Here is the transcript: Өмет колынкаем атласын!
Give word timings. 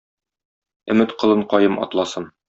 Өмет 0.93 1.13
колынкаем 1.23 1.77
атласын! 1.87 2.27